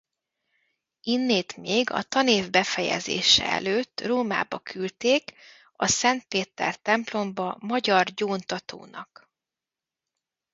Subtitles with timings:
[1.01, 5.33] Innét még a tanév befejezése előtt Rómába küldték
[5.75, 9.29] a Szent Péter templomba magyar gyóntatónak.